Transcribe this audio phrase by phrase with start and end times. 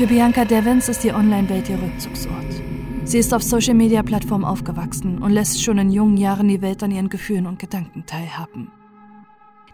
[0.00, 2.62] Für Bianca Devens ist die Online-Welt ihr Rückzugsort.
[3.04, 7.10] Sie ist auf Social-Media-Plattformen aufgewachsen und lässt schon in jungen Jahren die Welt an ihren
[7.10, 8.72] Gefühlen und Gedanken teilhaben.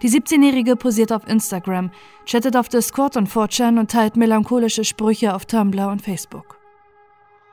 [0.03, 1.93] Die 17-Jährige posiert auf Instagram,
[2.25, 6.59] chattet auf Discord und 4chan und teilt melancholische Sprüche auf Tumblr und Facebook.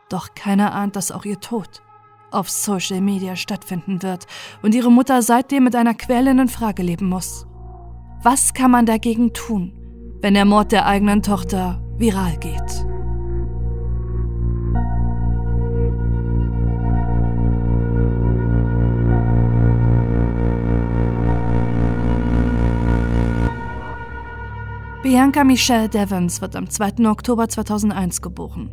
[0.09, 1.83] Doch keiner ahnt, dass auch ihr Tod
[2.31, 4.25] auf Social Media stattfinden wird
[4.63, 7.45] und ihre Mutter seitdem mit einer quälenden Frage leben muss.
[8.23, 9.73] Was kann man dagegen tun,
[10.21, 12.85] wenn der Mord der eigenen Tochter viral geht?
[25.03, 27.09] Bianca Michelle Devons wird am 2.
[27.09, 28.71] Oktober 2001 geboren.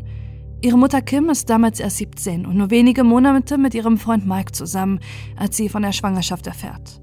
[0.63, 4.53] Ihre Mutter Kim ist damals erst 17 und nur wenige Monate mit ihrem Freund Mike
[4.53, 5.01] zusammen,
[5.37, 7.03] als sie von der Schwangerschaft erfährt.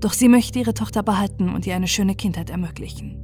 [0.00, 3.23] Doch sie möchte ihre Tochter behalten und ihr eine schöne Kindheit ermöglichen.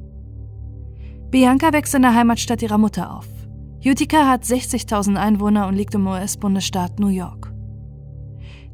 [1.30, 3.28] Bianca wächst in der Heimatstadt ihrer Mutter auf.
[3.84, 7.52] Utica hat 60.000 Einwohner und liegt im US-Bundesstaat New York.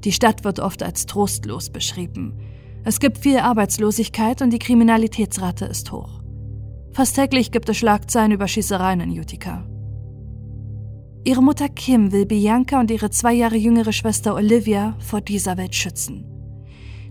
[0.05, 2.41] Die Stadt wird oft als trostlos beschrieben.
[2.83, 6.23] Es gibt viel Arbeitslosigkeit und die Kriminalitätsrate ist hoch.
[6.93, 9.67] Fast täglich gibt es Schlagzeilen über Schießereien in Utica.
[11.25, 15.75] Ihre Mutter Kim will Bianca und ihre zwei Jahre jüngere Schwester Olivia vor dieser Welt
[15.75, 16.36] schützen.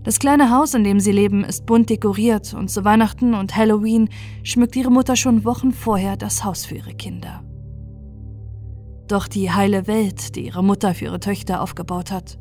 [0.06, 4.08] Das kleine Haus, in dem sie leben, ist bunt dekoriert und zu Weihnachten und Halloween
[4.44, 7.42] schmückt ihre Mutter schon Wochen vorher das Haus für ihre Kinder.
[9.08, 12.38] Doch die heile Welt, die ihre Mutter für ihre Töchter aufgebaut hat,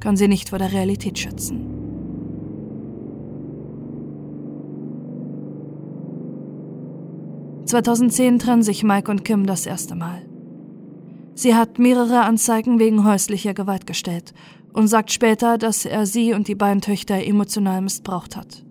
[0.00, 1.66] kann sie nicht vor der Realität schützen.
[7.66, 10.22] 2010 trennen sich Mike und Kim das erste Mal.
[11.34, 14.32] Sie hat mehrere Anzeigen wegen häuslicher Gewalt gestellt
[14.72, 18.64] und sagt später, dass er sie und die beiden Töchter emotional missbraucht hat.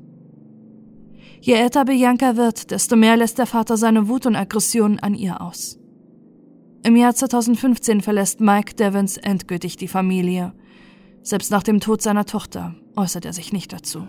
[1.41, 5.41] Je älter Bianca wird, desto mehr lässt der Vater seine Wut und Aggression an ihr
[5.41, 5.80] aus.
[6.83, 10.53] Im Jahr 2015 verlässt Mike Devens endgültig die Familie.
[11.23, 14.08] Selbst nach dem Tod seiner Tochter äußert er sich nicht dazu.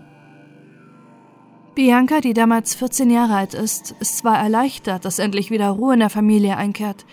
[1.75, 6.01] Bianca, die damals 14 Jahre alt ist, ist zwar erleichtert, dass endlich wieder Ruhe in
[6.01, 7.05] der Familie einkehrt,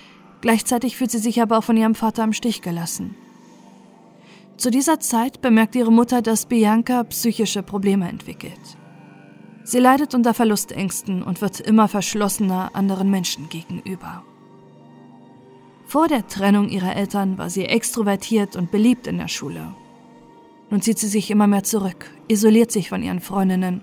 [0.43, 3.15] gleichzeitig fühlt sie sich aber auch von ihrem Vater im Stich gelassen.
[4.61, 8.61] Zu dieser Zeit bemerkt ihre Mutter, dass Bianca psychische Probleme entwickelt.
[9.65, 14.23] Sie leidet unter Verlustängsten und wird immer verschlossener anderen Menschen gegenüber.
[15.87, 19.75] Vor der Trennung ihrer Eltern war sie extrovertiert und beliebt in der Schule.
[20.69, 23.83] Nun zieht sie sich immer mehr zurück, isoliert sich von ihren Freundinnen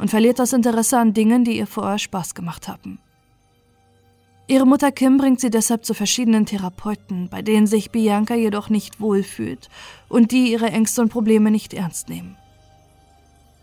[0.00, 2.98] und verliert das Interesse an Dingen, die ihr vorher Spaß gemacht haben.
[4.48, 9.00] Ihre Mutter Kim bringt sie deshalb zu verschiedenen Therapeuten, bei denen sich Bianca jedoch nicht
[9.00, 9.68] wohlfühlt
[10.08, 12.36] und die ihre Ängste und Probleme nicht ernst nehmen.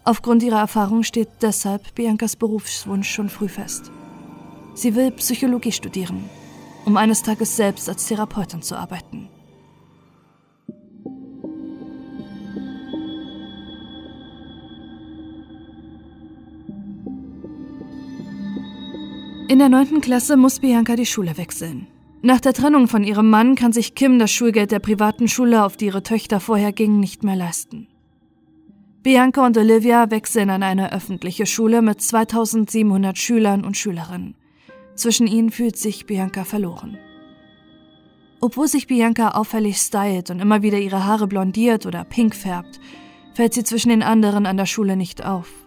[0.03, 3.91] Aufgrund ihrer Erfahrung steht deshalb Biancas Berufswunsch schon früh fest.
[4.73, 6.29] Sie will Psychologie studieren,
[6.83, 9.29] um eines Tages selbst als Therapeutin zu arbeiten.
[19.49, 21.87] In der neunten Klasse muss Bianca die Schule wechseln.
[22.21, 25.75] Nach der Trennung von ihrem Mann kann sich Kim das Schulgeld der privaten Schule, auf
[25.75, 27.87] die ihre Töchter vorher gingen, nicht mehr leisten.
[29.03, 34.35] Bianca und Olivia wechseln an eine öffentliche Schule mit 2700 Schülern und Schülerinnen.
[34.95, 36.97] Zwischen ihnen fühlt sich Bianca verloren.
[38.39, 42.79] Obwohl sich Bianca auffällig stylt und immer wieder ihre Haare blondiert oder pink färbt,
[43.33, 45.62] fällt sie zwischen den anderen an der Schule nicht auf.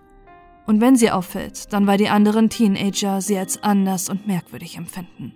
[0.66, 5.32] Und wenn sie auffällt, dann weil die anderen Teenager sie als anders und merkwürdig empfinden.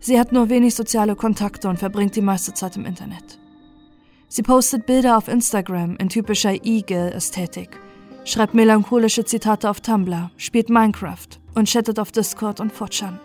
[0.00, 3.38] Sie hat nur wenig soziale Kontakte und verbringt die meiste Zeit im Internet.
[4.28, 7.80] Sie postet Bilder auf Instagram in typischer Eagle-Ästhetik,
[8.24, 13.18] schreibt melancholische Zitate auf Tumblr, spielt Minecraft und chattet auf Discord und 4chan.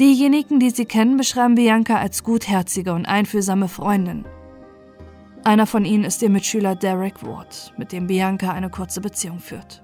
[0.00, 4.24] Diejenigen, die sie kennen, beschreiben Bianca als gutherzige und einfühlsame Freundin,
[5.44, 9.82] einer von ihnen ist ihr Mitschüler Derek Ward, mit dem Bianca eine kurze Beziehung führt.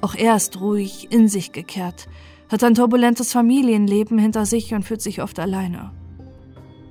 [0.00, 2.08] Auch er ist ruhig, in sich gekehrt,
[2.50, 5.90] hat ein turbulentes Familienleben hinter sich und fühlt sich oft alleine.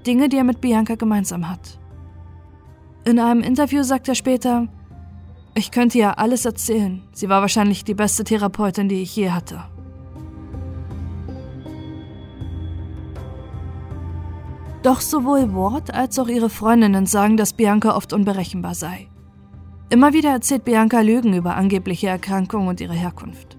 [0.05, 1.79] Dinge, die er mit Bianca gemeinsam hat.
[3.05, 4.67] In einem Interview sagt er später,
[5.53, 7.01] ich könnte ihr alles erzählen.
[7.13, 9.63] Sie war wahrscheinlich die beste Therapeutin, die ich je hatte.
[14.85, 19.07] Doch sowohl Ward als auch ihre Freundinnen sagen, dass Bianca oft unberechenbar sei.
[19.89, 23.57] Immer wieder erzählt Bianca Lügen über angebliche Erkrankungen und ihre Herkunft.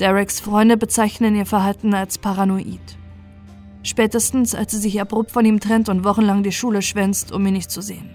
[0.00, 2.96] Dereks Freunde bezeichnen ihr Verhalten als paranoid.
[3.82, 7.52] Spätestens, als sie sich abrupt von ihm trennt und wochenlang die Schule schwänzt, um ihn
[7.52, 8.08] nicht zu sehen.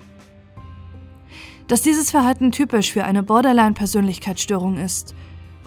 [1.68, 5.14] Dass dieses Verhalten typisch für eine Borderline-Persönlichkeitsstörung ist,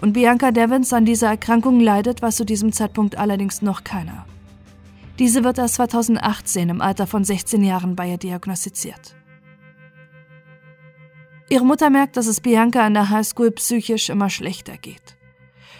[0.01, 4.25] Und Bianca Devins an dieser Erkrankung leidet, weiß zu diesem Zeitpunkt allerdings noch keiner.
[5.19, 9.15] Diese wird erst 2018 im Alter von 16 Jahren bei ihr diagnostiziert.
[11.49, 15.15] Ihre Mutter merkt, dass es Bianca an der Highschool psychisch immer schlechter geht.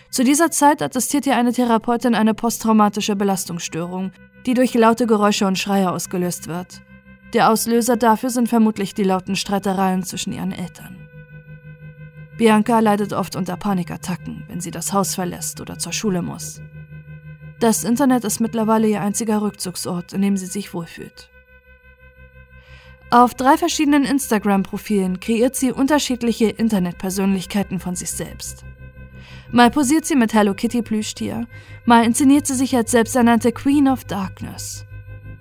[0.09, 4.11] Zu dieser Zeit attestiert ihr eine Therapeutin eine posttraumatische Belastungsstörung,
[4.45, 6.81] die durch laute Geräusche und Schreie ausgelöst wird.
[7.33, 11.09] Der Auslöser dafür sind vermutlich die lauten Streitereien zwischen ihren Eltern.
[12.37, 16.61] Bianca leidet oft unter Panikattacken, wenn sie das Haus verlässt oder zur Schule muss.
[17.60, 21.30] Das Internet ist mittlerweile ihr einziger Rückzugsort, in dem sie sich wohlfühlt.
[23.12, 28.66] Auf drei verschiedenen Instagram-Profilen kreiert sie unterschiedliche Internetpersönlichkeiten von sich selbst.
[29.52, 31.48] Mal posiert sie mit Hello Kitty Plüschtier,
[31.86, 34.86] mal inszeniert sie sich als selbsternannte Queen of Darkness.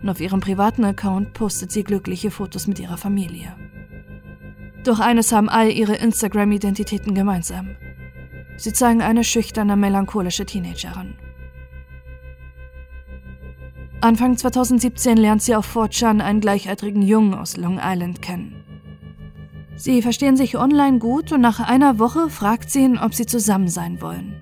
[0.03, 3.57] Und auf ihrem privaten Account postet sie glückliche Fotos mit ihrer Familie.
[4.85, 7.75] Doch eines haben all ihre Instagram-Identitäten gemeinsam.
[8.57, 11.15] Sie zeigen eine schüchterne, melancholische Teenagerin.
[14.01, 18.65] Anfang 2017 lernt sie auf 4chan einen gleichaltrigen Jungen aus Long Island kennen.
[19.77, 23.69] Sie verstehen sich online gut und nach einer Woche fragt sie ihn, ob sie zusammen
[23.69, 24.41] sein wollen.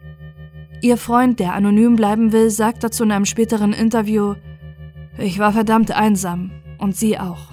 [0.82, 4.34] Ihr Freund, der anonym bleiben will, sagt dazu in einem späteren Interview,
[5.16, 7.52] ich war verdammt einsam und sie auch.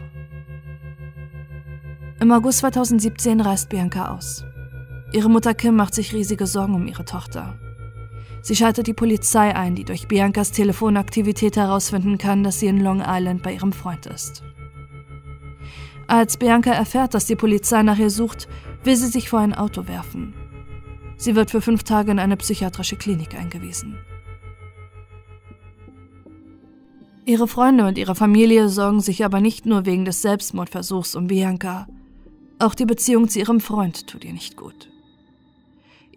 [2.20, 4.44] Im August 2017 reist Bianca aus.
[5.14, 7.58] Ihre Mutter Kim macht sich riesige Sorgen um ihre Tochter.
[8.42, 13.04] Sie schaltet die Polizei ein, die durch Biancas Telefonaktivität herausfinden kann, dass sie in Long
[13.06, 14.44] Island bei ihrem Freund ist.
[16.08, 18.48] Als Bianca erfährt, dass die Polizei nach ihr sucht,
[18.84, 20.34] will sie sich vor ein Auto werfen.
[21.18, 23.98] Sie wird für fünf Tage in eine psychiatrische Klinik eingewiesen.
[27.26, 31.88] Ihre Freunde und ihre Familie sorgen sich aber nicht nur wegen des Selbstmordversuchs um Bianca.
[32.58, 34.90] Auch die Beziehung zu ihrem Freund tut ihr nicht gut.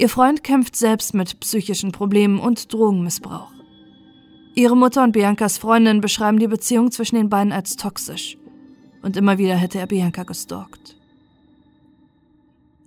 [0.03, 3.53] Ihr Freund kämpft selbst mit psychischen Problemen und Drogenmissbrauch.
[4.57, 8.37] Ihre Mutter und Biancas Freundin beschreiben die Beziehung zwischen den beiden als toxisch.
[9.03, 10.97] Und immer wieder hätte er Bianca gestalkt.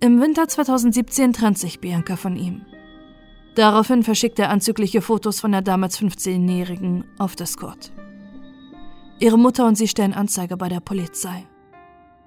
[0.00, 2.66] Im Winter 2017 trennt sich Bianca von ihm.
[3.54, 7.92] Daraufhin verschickt er anzügliche Fotos von der damals 15-Jährigen auf Discord.
[9.20, 11.46] Ihre Mutter und sie stellen Anzeige bei der Polizei.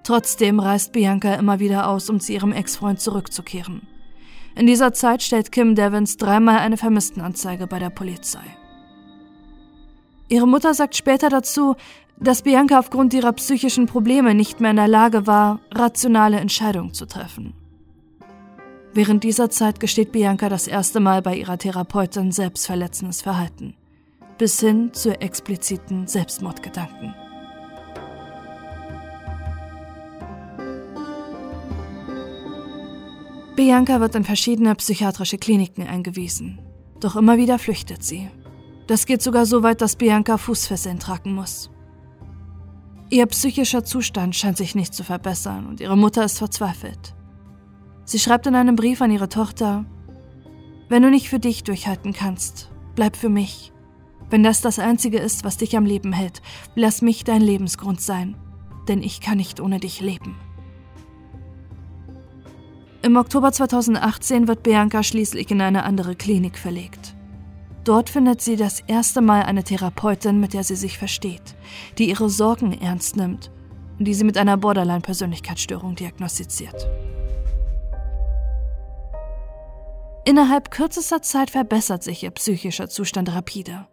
[0.02, 3.84] Trotzdem reist Bianca immer wieder aus, um zu ihrem Ex-Freund zurückzukehren.
[4.60, 8.44] In dieser Zeit stellt Kim Devins dreimal eine Vermisstenanzeige bei der Polizei.
[10.28, 11.78] Ihre Mutter sagt später dazu,
[12.18, 17.06] dass Bianca aufgrund ihrer psychischen Probleme nicht mehr in der Lage war, rationale Entscheidungen zu
[17.06, 17.54] treffen.
[18.94, 23.76] Während dieser Zeit gesteht Bianca das erste Mal bei ihrer Therapeutin selbstverletzendes Verhalten,
[24.38, 27.16] bis hin zu expliziten Selbstmordgedanken.
[33.60, 36.62] Bianca wird in verschiedene psychiatrische Kliniken eingewiesen.
[37.02, 38.30] Doch immer wieder flüchtet sie.
[38.88, 41.70] Das geht sogar so weit, dass Bianca Fußfesseln tragen muss.
[43.10, 47.14] Ihr psychischer Zustand scheint sich nicht zu verbessern und ihre Mutter ist verzweifelt.
[48.06, 49.84] Sie schreibt in einem Brief an ihre Tochter,
[50.88, 53.74] wenn du nicht für dich durchhalten kannst, bleib für mich.
[54.30, 56.42] Wenn das das Einzige ist, was dich am Leben hält,
[56.76, 58.38] lass mich dein Lebensgrund sein,
[58.88, 60.38] denn ich kann nicht ohne dich leben.
[63.02, 67.16] Im Oktober 2018 wird Bianca schließlich in eine andere Klinik verlegt.
[67.86, 71.56] Dort findet sie das erste Mal eine Therapeutin, mit der sie sich versteht,
[71.98, 73.52] die ihre Sorgen ernst nimmt
[73.98, 76.90] und die sie mit einer Borderline-Persönlichkeitsstörung diagnostiziert.
[80.26, 83.88] Innerhalb kürzester Zeit verbessert sich ihr psychischer Zustand rapide.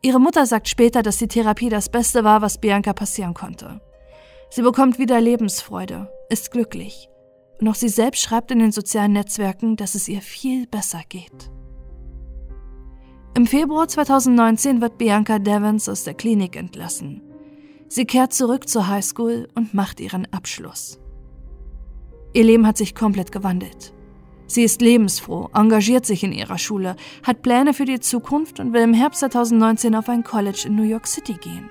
[0.00, 3.80] Ihre Mutter sagt später, dass die Therapie das Beste war, was Bianca passieren konnte.
[4.48, 7.10] Sie bekommt wieder Lebensfreude, ist glücklich
[7.60, 11.50] und auch sie selbst schreibt in den sozialen Netzwerken, dass es ihr viel besser geht.
[13.34, 17.22] Im Februar 2019 wird Bianca Devons aus der Klinik entlassen.
[17.88, 20.98] Sie kehrt zurück zur Highschool und macht ihren Abschluss.
[22.32, 23.94] Ihr Leben hat sich komplett gewandelt.
[24.46, 28.82] Sie ist lebensfroh, engagiert sich in ihrer Schule, hat Pläne für die Zukunft und will
[28.82, 31.70] im Herbst 2019 auf ein College in New York City gehen.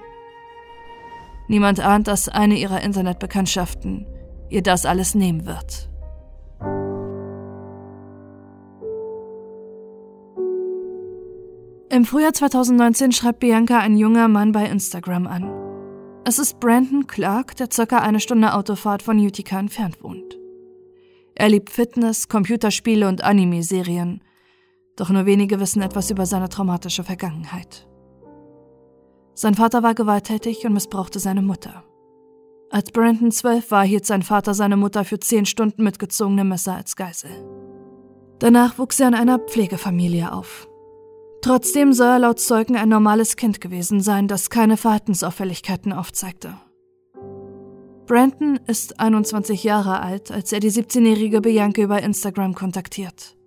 [1.47, 4.05] Niemand ahnt, dass eine ihrer Internetbekanntschaften
[4.49, 5.89] ihr das alles nehmen wird.
[11.89, 15.51] Im Frühjahr 2019 schreibt Bianca ein junger Mann bei Instagram an.
[16.25, 20.37] Es ist Brandon Clark, der circa eine Stunde Autofahrt von Utica entfernt wohnt.
[21.35, 24.21] Er liebt Fitness, Computerspiele und Anime-Serien,
[24.97, 27.87] doch nur wenige wissen etwas über seine traumatische Vergangenheit.
[29.33, 31.83] Sein Vater war gewalttätig und missbrauchte seine Mutter.
[32.69, 36.75] Als Brandon zwölf war, hielt sein Vater seine Mutter für zehn Stunden mit gezogenem Messer
[36.75, 37.31] als Geisel.
[38.39, 40.67] Danach wuchs er in einer Pflegefamilie auf.
[41.41, 46.55] Trotzdem soll er laut Zeugen ein normales Kind gewesen sein, das keine Verhaltensauffälligkeiten aufzeigte.
[48.05, 53.37] Brandon ist 21 Jahre alt, als er die 17-jährige Bianca über Instagram kontaktiert.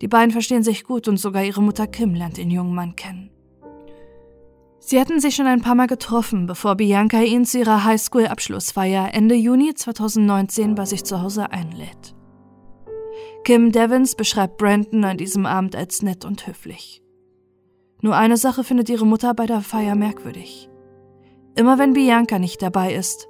[0.00, 3.30] Die beiden verstehen sich gut und sogar ihre Mutter Kim lernt den jungen Mann kennen.
[4.86, 9.34] Sie hatten sich schon ein paar Mal getroffen, bevor Bianca ihn zu ihrer Highschool-Abschlussfeier Ende
[9.34, 12.14] Juni 2019 bei sich zu Hause einlädt.
[13.44, 17.02] Kim Devins beschreibt Brandon an diesem Abend als nett und höflich.
[18.02, 20.68] Nur eine Sache findet ihre Mutter bei der Feier merkwürdig.
[21.54, 23.26] Immer wenn Bianca nicht dabei ist,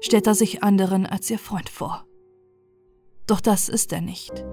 [0.00, 2.04] stellt er sich anderen als ihr Freund vor.
[3.28, 4.44] Doch das ist er nicht.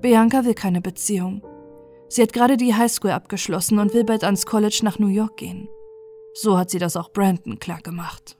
[0.00, 1.42] Bianca will keine Beziehung.
[2.08, 5.68] Sie hat gerade die Highschool abgeschlossen und will bald ans College nach New York gehen.
[6.34, 8.36] So hat sie das auch Brandon klar gemacht.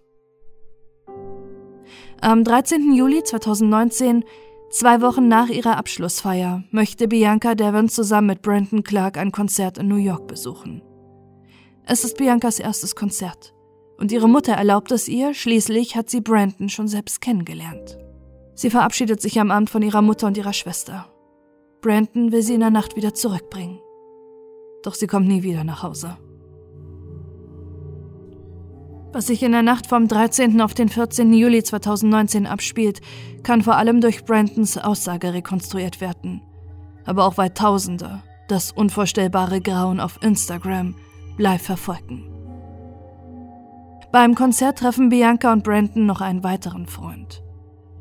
[2.20, 2.92] Am 13.
[2.92, 4.24] Juli 2019,
[4.70, 9.88] zwei Wochen nach ihrer Abschlussfeier, möchte Bianca Devon zusammen mit Brandon Clark ein Konzert in
[9.88, 10.82] New York besuchen.
[11.86, 13.54] Es ist Biancas erstes Konzert
[13.98, 17.98] und ihre Mutter erlaubt es ihr, schließlich hat sie Brandon schon selbst kennengelernt.
[18.54, 21.06] Sie verabschiedet sich am Abend von ihrer Mutter und ihrer Schwester.
[21.80, 23.80] Brandon will sie in der Nacht wieder zurückbringen.
[24.82, 26.16] Doch sie kommt nie wieder nach Hause.
[29.12, 30.60] Was sich in der Nacht vom 13.
[30.60, 31.32] auf den 14.
[31.32, 33.00] Juli 2019 abspielt,
[33.42, 36.42] kann vor allem durch Brandons Aussage rekonstruiert werden.
[37.04, 40.94] Aber auch weil Tausende das unvorstellbare Grauen auf Instagram
[41.38, 42.24] live verfolgen.
[44.12, 47.42] Beim Konzert treffen Bianca und Brandon noch einen weiteren Freund.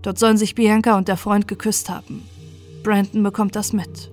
[0.01, 2.27] Dort sollen sich Bianca und der Freund geküsst haben.
[2.83, 4.11] Brandon bekommt das mit.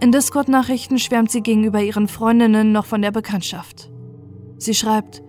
[0.00, 3.90] In Discord-Nachrichten schwärmt sie gegenüber ihren Freundinnen noch von der Bekanntschaft.
[4.58, 5.22] Sie schreibt,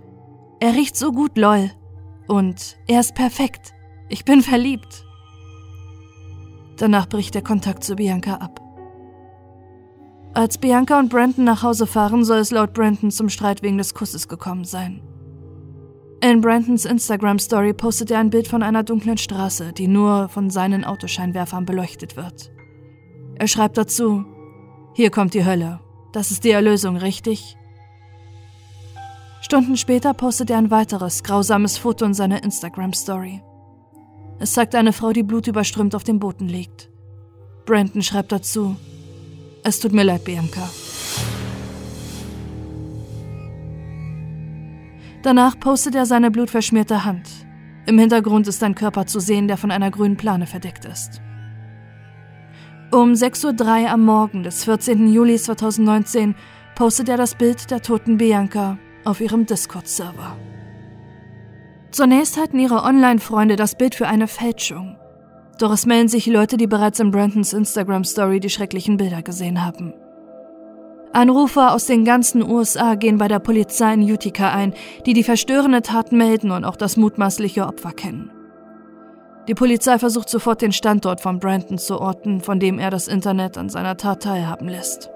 [0.64, 1.72] er riecht so gut, lol.
[2.26, 3.74] Und er ist perfekt.
[4.08, 5.04] Ich bin verliebt.
[6.78, 8.62] Danach bricht der Kontakt zu Bianca ab.
[10.34, 13.94] Als Bianca und Brandon nach Hause fahren, soll es laut Brandon zum Streit wegen des
[13.94, 15.02] Kusses gekommen sein.
[16.22, 20.86] In Brandons Instagram-Story postet er ein Bild von einer dunklen Straße, die nur von seinen
[20.86, 22.54] Autoscheinwerfern beleuchtet wird.
[23.36, 24.24] Er schreibt dazu,
[24.94, 25.82] hier kommt die Hölle.
[26.14, 27.58] Das ist die Erlösung, richtig?
[29.44, 33.44] Stunden später postet er ein weiteres, grausames Foto in seiner Instagram-Story.
[34.40, 36.90] Es zeigt eine Frau, die blutüberströmt auf dem Boden liegt.
[37.66, 38.78] Brandon schreibt dazu,
[39.66, 40.70] es tut mir leid, Bianca.
[45.24, 47.30] Danach postet er seine blutverschmierte Hand.
[47.86, 51.22] Im Hintergrund ist ein Körper zu sehen, der von einer grünen Plane verdeckt ist.
[52.94, 55.12] Um 6.03 Uhr am Morgen des 14.
[55.12, 56.34] Juli 2019
[56.76, 60.38] postet er das Bild der toten Bianca auf ihrem Discord-Server.
[61.92, 64.98] Zunächst halten ihre Online-Freunde das Bild für eine Fälschung.
[65.60, 69.94] Doch es melden sich Leute, die bereits in Brandons Instagram-Story die schrecklichen Bilder gesehen haben.
[71.14, 74.74] Anrufer aus den ganzen USA gehen bei der Polizei in Utica ein,
[75.06, 78.32] die die verstörende Tat melden und auch das mutmaßliche Opfer kennen.
[79.48, 83.58] Die Polizei versucht sofort den Standort von Brandon zu orten, von dem er das Internet
[83.60, 85.13] an seiner Tat teilhaben lässt.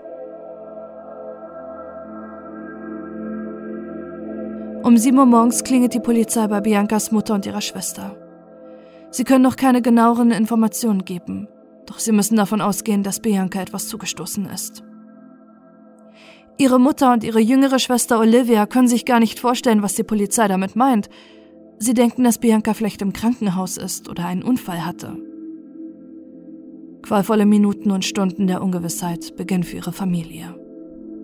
[4.87, 8.15] Um 7 Uhr morgens klingelt die Polizei bei Biancas Mutter und ihrer Schwester.
[9.11, 11.49] Sie können noch keine genaueren Informationen geben,
[11.85, 14.83] doch sie müssen davon ausgehen, dass Bianca etwas zugestoßen ist.
[16.57, 20.47] Ihre Mutter und ihre jüngere Schwester Olivia können sich gar nicht vorstellen, was die Polizei
[20.47, 21.09] damit meint.
[21.79, 25.17] Sie denken, dass Bianca vielleicht im Krankenhaus ist oder einen Unfall hatte.
[27.01, 30.55] Qualvolle Minuten und Stunden der Ungewissheit beginnen für ihre Familie.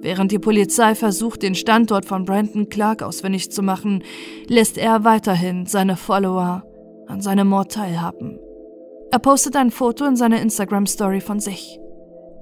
[0.04, 4.04] Während die Polizei versucht, den Standort von Brandon Clark auswendig zu machen,
[4.48, 6.64] lässt er weiterhin seine Follower
[7.08, 8.38] an seinem Mord teilhaben.
[9.12, 11.80] Er postet ein Foto in seiner Instagram-Story von sich.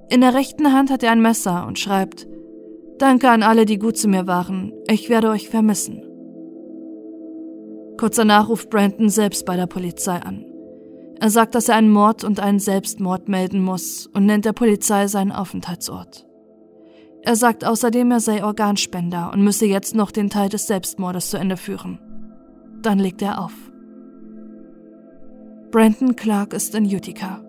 [0.09, 2.27] In der rechten Hand hat er ein Messer und schreibt,
[2.97, 4.73] Danke an alle, die gut zu mir waren.
[4.87, 6.03] Ich werde euch vermissen.
[7.99, 10.45] Kurz danach ruft Brandon selbst bei der Polizei an.
[11.19, 15.05] Er sagt, dass er einen Mord und einen Selbstmord melden muss und nennt der Polizei
[15.05, 16.25] seinen Aufenthaltsort.
[17.23, 21.37] Er sagt außerdem, er sei Organspender und müsse jetzt noch den Teil des Selbstmordes zu
[21.37, 21.99] Ende führen.
[22.81, 23.53] Dann legt er auf.
[25.69, 27.39] Brandon Clark ist in Utica.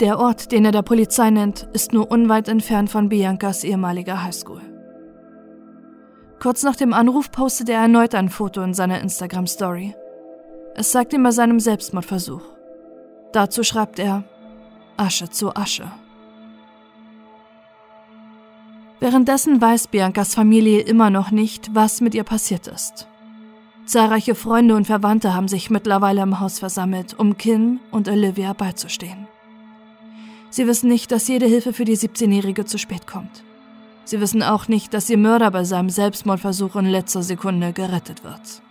[0.00, 4.60] Der Ort, den er der Polizei nennt, ist nur unweit entfernt von Biancas ehemaliger Highschool.
[6.40, 9.94] Kurz nach dem Anruf postet er erneut ein Foto in seiner Instagram-Story.
[10.74, 12.42] Es zeigt ihm bei seinem Selbstmordversuch.
[13.32, 14.24] Dazu schreibt er
[14.96, 15.90] Asche zu Asche.
[18.98, 23.06] Währenddessen weiß Biancas Familie immer noch nicht, was mit ihr passiert ist.
[23.84, 29.28] Zahlreiche Freunde und Verwandte haben sich mittlerweile im Haus versammelt, um Kim und Olivia beizustehen.
[30.50, 33.44] Sie wissen nicht, dass jede Hilfe für die 17-Jährige zu spät kommt.
[34.04, 38.62] Sie wissen auch nicht, dass ihr Mörder bei seinem Selbstmordversuch in letzter Sekunde gerettet wird.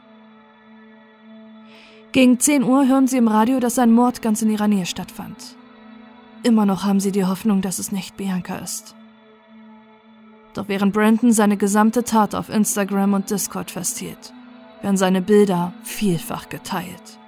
[2.12, 5.56] Gegen 10 Uhr hören sie im Radio, dass ein Mord ganz in ihrer Nähe stattfand.
[6.44, 8.96] Immer noch haben sie die Hoffnung, dass es nicht Bianca ist.
[10.56, 14.34] Doch während Brandon seine gesamte Tat auf Instagram und Discord festhielt,
[14.82, 17.20] werden seine Bilder vielfach geteilt.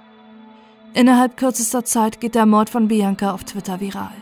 [0.94, 4.16] Innerhalb kürzester Zeit geht der Mord von Bianca auf Twitter viral.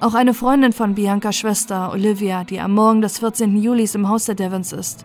[0.00, 3.54] Auch eine Freundin von Biancas Schwester, Olivia, die am Morgen des 14.
[3.58, 5.04] Julis im Haus der Devons ist,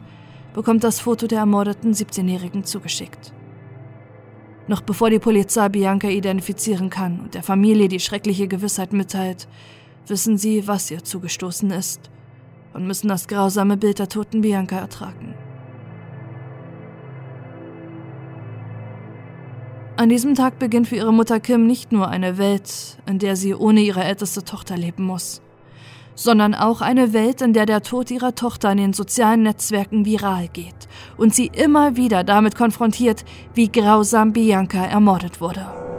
[0.54, 3.34] bekommt das Foto der ermordeten 17-Jährigen zugeschickt.
[4.68, 9.50] Noch bevor die Polizei Bianca identifizieren kann und der Familie die schreckliche Gewissheit mitteilt,
[10.08, 12.10] wissen sie, was ihr zugestoßen ist
[12.76, 15.34] und müssen das grausame Bild der toten Bianca ertragen.
[19.98, 23.56] An diesem Tag beginnt für ihre Mutter Kim nicht nur eine Welt, in der sie
[23.56, 25.42] ohne ihre älteste Tochter leben muss,
[26.16, 30.50] sondern auch eine Welt, in der der Tod ihrer Tochter in den sozialen Netzwerken viral
[30.50, 35.95] geht und sie immer wieder damit konfrontiert, wie grausam Bianca ermordet wurde.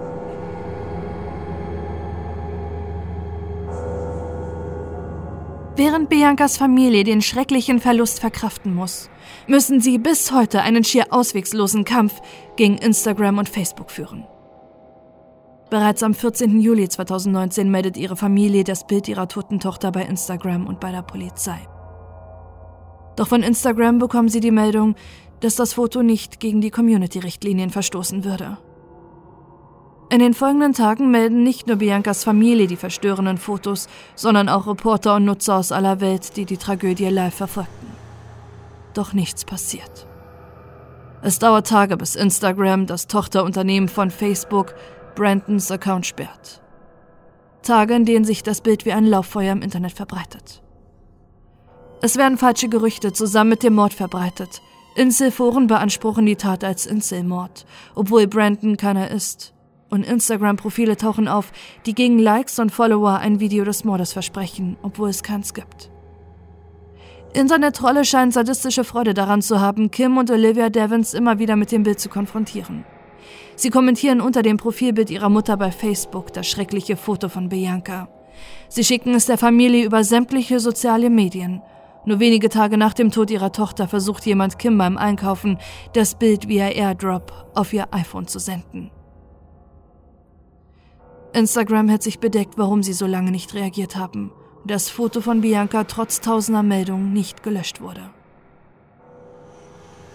[5.76, 9.11] Während Biancas Familie den schrecklichen Verlust verkraften muss,
[9.47, 12.14] müssen sie bis heute einen schier auswegslosen Kampf
[12.56, 14.25] gegen Instagram und Facebook führen.
[15.68, 16.61] Bereits am 14.
[16.62, 21.02] Juli 2019 meldet ihre Familie das Bild ihrer toten Tochter bei Instagram und bei der
[21.02, 21.59] Polizei.
[23.16, 24.95] Doch von Instagram bekommen sie die Meldung,
[25.40, 28.56] dass das Foto nicht gegen die Community-Richtlinien verstoßen würde.
[30.09, 35.17] In den folgenden Tagen melden nicht nur Biancas Familie die verstörenden Fotos, sondern auch Reporter
[35.17, 37.89] und Nutzer aus aller Welt, die die Tragödie live verfolgten.
[38.95, 40.07] Doch nichts passiert.
[41.23, 44.77] Es dauert Tage, bis Instagram, das Tochterunternehmen von Facebook,
[45.17, 46.63] Brandons Account sperrt.
[47.63, 50.63] Tage, in denen sich das Bild wie ein Lauffeuer im Internet verbreitet.
[52.01, 54.62] Es werden falsche Gerüchte zusammen mit dem Mord verbreitet.
[54.95, 57.66] Inselforen beanspruchen die Tat als Inselmord,
[57.97, 59.56] obwohl Brandon keiner ist
[59.90, 61.53] und Instagram-Profile tauchen auf,
[61.87, 65.90] die gegen Likes und Follower ein Video des Mordes versprechen, obwohl es keins gibt.
[67.33, 71.83] Internet-Trolle scheinen sadistische Freude daran zu haben, Kim und Olivia Devons immer wieder mit dem
[71.83, 72.85] Bild zu konfrontieren.
[73.57, 78.09] Sie kommentieren unter dem Profilbild ihrer Mutter bei Facebook das schreckliche Foto von Bianca.
[78.68, 81.62] Sie schicken es der Familie über sämtliche soziale Medien.
[82.05, 85.59] Nur wenige Tage nach dem Tod ihrer Tochter versucht jemand Kim beim Einkaufen,
[85.92, 88.90] das Bild via Airdrop auf ihr iPhone zu senden.
[91.37, 94.33] Instagram hat sich bedeckt, warum sie so lange nicht reagiert haben.
[94.64, 98.09] Das Foto von Bianca trotz tausender Meldungen nicht gelöscht wurde.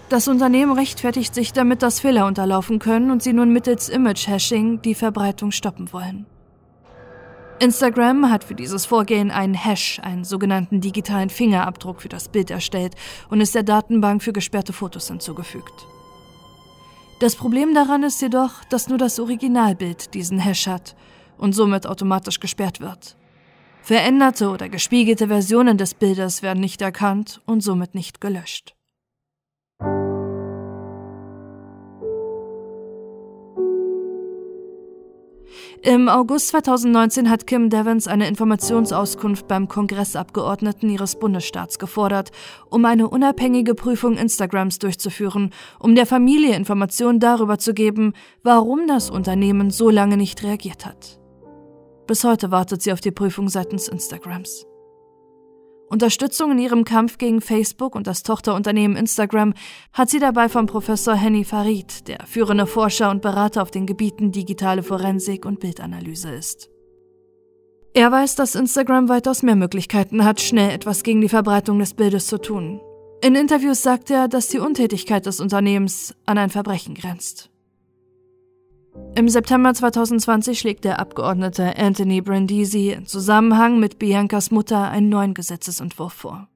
[0.09, 4.95] Das Unternehmen rechtfertigt sich damit, dass Fehler unterlaufen können und sie nun mittels Image-Hashing die
[4.95, 6.25] Verbreitung stoppen wollen.
[7.59, 12.95] Instagram hat für dieses Vorgehen einen Hash, einen sogenannten digitalen Fingerabdruck für das Bild erstellt
[13.29, 15.85] und ist der Datenbank für gesperrte Fotos hinzugefügt.
[17.21, 20.95] Das Problem daran ist jedoch, dass nur das Originalbild diesen Hash hat
[21.37, 23.15] und somit automatisch gesperrt wird.
[23.83, 28.73] Veränderte oder gespiegelte Versionen des Bildes werden nicht erkannt und somit nicht gelöscht.
[35.83, 42.31] Im August 2019 hat Kim Devens eine Informationsauskunft beim Kongressabgeordneten ihres Bundesstaats gefordert,
[42.69, 49.09] um eine unabhängige Prüfung Instagrams durchzuführen, um der Familie Informationen darüber zu geben, warum das
[49.09, 51.19] Unternehmen so lange nicht reagiert hat.
[52.05, 54.67] Bis heute wartet sie auf die Prüfung seitens Instagrams.
[55.91, 59.53] Unterstützung in ihrem Kampf gegen Facebook und das Tochterunternehmen Instagram
[59.91, 64.31] hat sie dabei vom Professor Henny Farid, der führende Forscher und Berater auf den Gebieten
[64.31, 66.69] digitale Forensik und Bildanalyse ist.
[67.93, 72.27] Er weiß, dass Instagram weitaus mehr Möglichkeiten hat, schnell etwas gegen die Verbreitung des Bildes
[72.27, 72.79] zu tun.
[73.21, 77.50] In Interviews sagt er, dass die Untätigkeit des Unternehmens an ein Verbrechen grenzt.
[79.21, 85.35] Im September 2020 schlägt der Abgeordnete Anthony Brandisi in Zusammenhang mit Biancas Mutter einen neuen
[85.35, 86.47] Gesetzesentwurf vor.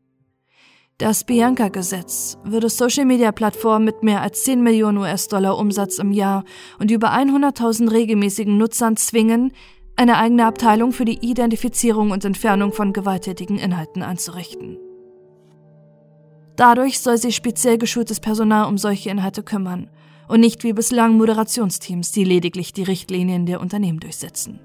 [0.98, 6.44] Das Bianca-Gesetz würde Social-Media-Plattformen mit mehr als 10 Millionen US-Dollar Umsatz im Jahr
[6.80, 9.54] und über 100.000 regelmäßigen Nutzern zwingen,
[9.96, 14.80] eine eigene Abteilung für die Identifizierung und Entfernung von gewalttätigen Inhalten anzurichten.
[16.56, 19.92] Dadurch soll sich speziell geschultes Personal um solche Inhalte kümmern
[20.28, 24.60] und nicht wie bislang Moderationsteams, die lediglich die Richtlinien der Unternehmen durchsetzen.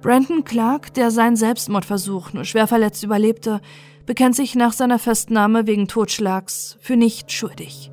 [0.00, 3.60] Brandon Clark, der seinen Selbstmordversuch nur schwer verletzt überlebte,
[4.04, 7.92] bekennt sich nach seiner Festnahme wegen Totschlags für nicht schuldig.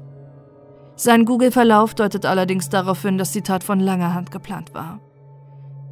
[0.95, 4.99] Sein Google-Verlauf deutet allerdings darauf hin, dass die Tat von langer Hand geplant war.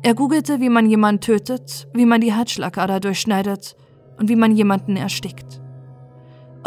[0.02, 3.76] Er googelte, wie man jemanden tötet, wie man die Halsschlagader durchschneidet
[4.18, 5.62] und wie man jemanden erstickt.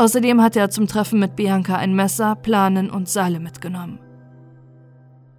[0.00, 3.98] Außerdem hatte er zum Treffen mit Bianca ein Messer, Planen und Seile mitgenommen.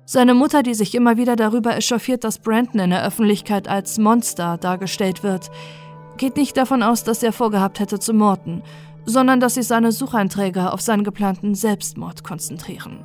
[0.05, 4.59] Seine Mutter, die sich immer wieder darüber echauffiert, dass Brandon in der Öffentlichkeit als Monster
[4.59, 5.49] dargestellt wird,
[6.17, 8.61] geht nicht davon aus, dass er vorgehabt hätte zu morden,
[9.03, 13.03] sondern dass sich seine Sucheinträge auf seinen geplanten Selbstmord konzentrieren.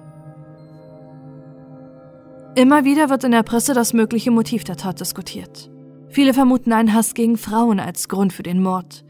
[2.55, 5.71] Immer wieder wird in der Presse das mögliche Motiv der Tat diskutiert.
[6.11, 9.06] Viele vermuten einen Hass gegen Frauen als Grund für den Mord.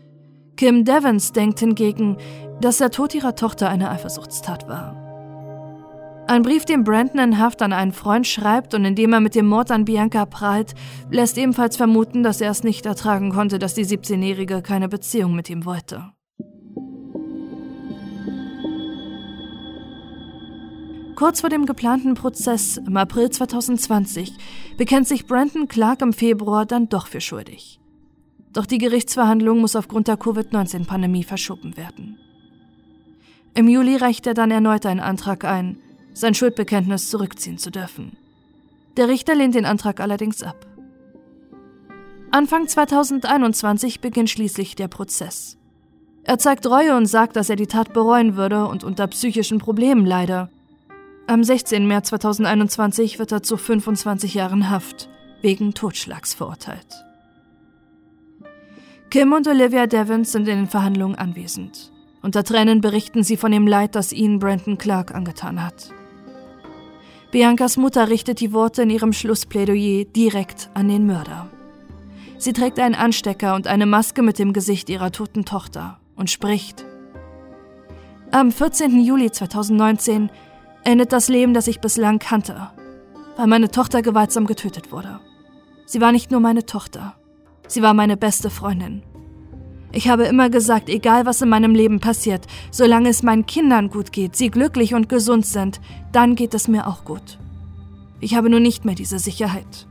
[0.56, 2.16] Kim Devons denkt hingegen,
[2.60, 5.02] dass der Tod ihrer Tochter eine Eifersuchtstat war.
[6.28, 9.34] Ein Brief, den Brandon in Haft an einen Freund schreibt und in dem er mit
[9.34, 10.74] dem Mord an Bianca prahlt,
[11.10, 15.48] lässt ebenfalls vermuten, dass er es nicht ertragen konnte, dass die 17-Jährige keine Beziehung mit
[15.50, 16.10] ihm wollte.
[21.14, 24.32] Kurz vor dem geplanten Prozess im April 2020
[24.76, 27.80] bekennt sich Brandon Clark im Februar dann doch für schuldig.
[28.56, 32.18] Doch die Gerichtsverhandlung muss aufgrund der Covid-19-Pandemie verschoben werden.
[33.52, 35.76] Im Juli reicht er dann erneut einen Antrag ein,
[36.14, 38.16] sein Schuldbekenntnis zurückziehen zu dürfen.
[38.96, 40.66] Der Richter lehnt den Antrag allerdings ab.
[42.30, 45.58] Anfang 2021 beginnt schließlich der Prozess.
[46.24, 50.06] Er zeigt Reue und sagt, dass er die Tat bereuen würde und unter psychischen Problemen
[50.06, 50.48] leide.
[51.26, 51.86] Am 16.
[51.86, 55.10] März 2021 wird er zu 25 Jahren Haft
[55.42, 57.05] wegen Totschlags verurteilt.
[59.10, 61.92] Kim und Olivia Devons sind in den Verhandlungen anwesend.
[62.22, 65.92] Unter Tränen berichten sie von dem Leid, das ihnen Brandon Clark angetan hat.
[67.30, 71.48] Biancas Mutter richtet die Worte in ihrem Schlussplädoyer direkt an den Mörder.
[72.38, 76.84] Sie trägt einen Anstecker und eine Maske mit dem Gesicht ihrer toten Tochter und spricht.
[78.32, 79.00] Am 14.
[79.00, 80.30] Juli 2019
[80.82, 82.70] endet das Leben, das ich bislang kannte,
[83.36, 85.20] weil meine Tochter gewaltsam getötet wurde.
[85.84, 87.14] Sie war nicht nur meine Tochter,
[87.66, 89.02] sie war meine beste Freundin.
[89.92, 94.12] Ich habe immer gesagt, egal was in meinem Leben passiert, solange es meinen Kindern gut
[94.12, 95.80] geht, sie glücklich und gesund sind,
[96.12, 97.38] dann geht es mir auch gut.
[98.20, 99.86] Ich habe nur nicht mehr diese Sicherheit.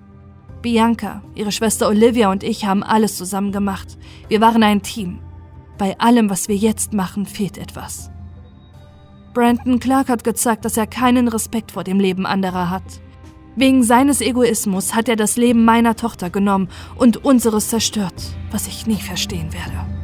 [0.61, 3.97] Bianca, ihre Schwester Olivia und ich haben alles zusammen gemacht.
[4.27, 5.19] Wir waren ein Team.
[5.77, 8.09] Bei allem, was wir jetzt machen, fehlt etwas.
[9.33, 13.01] Brandon Clark hat gezeigt, dass er keinen Respekt vor dem Leben anderer hat.
[13.55, 18.13] Wegen seines Egoismus hat er das Leben meiner Tochter genommen und unseres zerstört,
[18.51, 19.94] was ich nie verstehen werde.